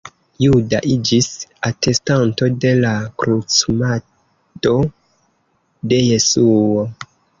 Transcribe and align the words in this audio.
Juda 0.43 0.77
iĝis 0.93 1.27
atestanto 1.69 2.49
de 2.65 2.71
la 2.85 2.93
krucumado 3.25 4.75
de 5.93 6.01
Jesuo. 6.09 6.85